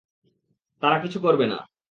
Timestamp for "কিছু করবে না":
0.99-1.57